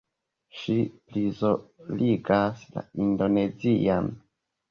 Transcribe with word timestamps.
Ŝi 0.59 0.75
prizorgas 1.09 2.65
la 2.77 2.85
Indonezian 3.07 4.09